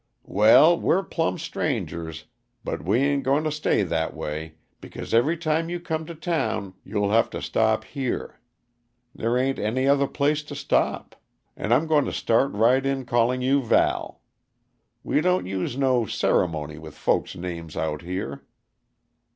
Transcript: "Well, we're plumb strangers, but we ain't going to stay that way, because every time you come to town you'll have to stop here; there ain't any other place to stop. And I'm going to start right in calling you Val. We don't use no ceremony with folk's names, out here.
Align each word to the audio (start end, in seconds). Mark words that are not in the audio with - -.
"Well, 0.25 0.79
we're 0.79 1.03
plumb 1.03 1.37
strangers, 1.37 2.25
but 2.63 2.83
we 2.83 2.97
ain't 3.01 3.21
going 3.21 3.43
to 3.43 3.51
stay 3.51 3.83
that 3.83 4.15
way, 4.15 4.55
because 4.79 5.13
every 5.13 5.37
time 5.37 5.69
you 5.69 5.79
come 5.79 6.07
to 6.07 6.15
town 6.15 6.73
you'll 6.83 7.11
have 7.11 7.29
to 7.29 7.39
stop 7.39 7.83
here; 7.83 8.39
there 9.13 9.37
ain't 9.37 9.59
any 9.59 9.87
other 9.87 10.07
place 10.07 10.41
to 10.45 10.55
stop. 10.55 11.15
And 11.55 11.71
I'm 11.71 11.85
going 11.85 12.05
to 12.05 12.13
start 12.13 12.51
right 12.53 12.83
in 12.83 13.05
calling 13.05 13.43
you 13.43 13.61
Val. 13.63 14.21
We 15.03 15.21
don't 15.21 15.45
use 15.45 15.77
no 15.77 16.07
ceremony 16.07 16.79
with 16.79 16.95
folk's 16.97 17.35
names, 17.35 17.77
out 17.77 18.01
here. 18.01 18.43